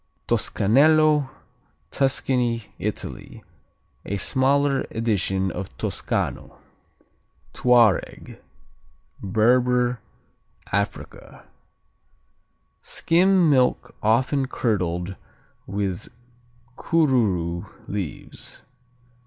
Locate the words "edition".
4.89-5.51